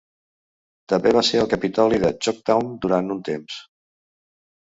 També 0.93 1.11
va 1.17 1.21
ser 1.27 1.41
el 1.41 1.49
capitoli 1.51 2.01
de 2.05 2.11
Choctaw 2.27 2.65
durant 2.87 3.15
un 3.17 3.23
temps. 3.31 3.61